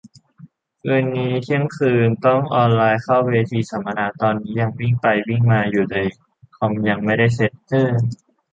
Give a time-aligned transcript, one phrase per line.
[0.81, 6.07] คืนนี้ เที่ยงคืน ต้องออนไลน์เข้าเวทีสัมมนา ตอนนี้ยังวิ่งไปวิ่งมาอยู่เลย
[6.55, 7.89] คอมยังไม่ได้เซ็ต เฮ่อ